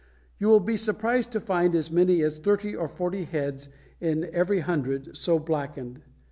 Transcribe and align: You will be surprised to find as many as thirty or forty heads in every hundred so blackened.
You 0.39 0.47
will 0.47 0.61
be 0.61 0.77
surprised 0.77 1.29
to 1.33 1.39
find 1.39 1.75
as 1.75 1.91
many 1.91 2.23
as 2.23 2.39
thirty 2.39 2.75
or 2.75 2.87
forty 2.87 3.23
heads 3.25 3.69
in 3.99 4.27
every 4.33 4.61
hundred 4.61 5.15
so 5.15 5.37
blackened. 5.37 6.01